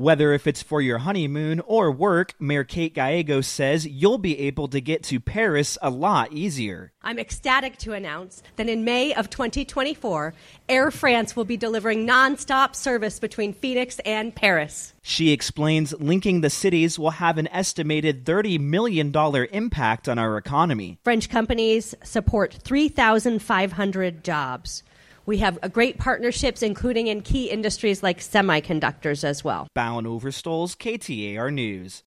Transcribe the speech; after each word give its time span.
Whether 0.00 0.32
if 0.32 0.46
it's 0.46 0.62
for 0.62 0.80
your 0.80 0.96
honeymoon 0.96 1.60
or 1.60 1.92
work, 1.92 2.32
Mayor 2.38 2.64
Kate 2.64 2.94
Gallegos 2.94 3.46
says 3.46 3.86
you'll 3.86 4.16
be 4.16 4.38
able 4.38 4.66
to 4.68 4.80
get 4.80 5.02
to 5.02 5.20
Paris 5.20 5.76
a 5.82 5.90
lot 5.90 6.32
easier. 6.32 6.94
I'm 7.02 7.18
ecstatic 7.18 7.76
to 7.80 7.92
announce 7.92 8.42
that 8.56 8.66
in 8.66 8.82
May 8.82 9.12
of 9.12 9.28
2024, 9.28 10.32
Air 10.70 10.90
France 10.90 11.36
will 11.36 11.44
be 11.44 11.58
delivering 11.58 12.06
nonstop 12.06 12.74
service 12.74 13.20
between 13.20 13.52
Phoenix 13.52 13.98
and 14.06 14.34
Paris. 14.34 14.94
She 15.02 15.32
explains 15.32 15.92
linking 15.92 16.40
the 16.40 16.48
cities 16.48 16.98
will 16.98 17.10
have 17.10 17.36
an 17.36 17.48
estimated 17.48 18.24
$30 18.24 18.58
million 18.58 19.14
impact 19.52 20.08
on 20.08 20.18
our 20.18 20.38
economy. 20.38 20.98
French 21.04 21.28
companies 21.28 21.94
support 22.02 22.54
3,500 22.54 24.24
jobs. 24.24 24.82
We 25.26 25.38
have 25.38 25.58
uh, 25.62 25.68
great 25.68 25.98
partnerships, 25.98 26.62
including 26.62 27.08
in 27.08 27.22
key 27.22 27.50
industries 27.50 28.02
like 28.02 28.20
semiconductors 28.20 29.24
as 29.24 29.44
well. 29.44 29.68
Bowen 29.74 30.04
Overstolz, 30.04 30.76
KTAR 30.76 31.52
News. 31.52 31.98